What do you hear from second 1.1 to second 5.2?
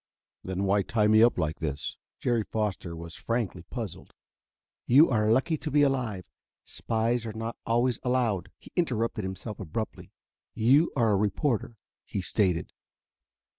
up like this?" Jerry Foster was frankly puzzled. "You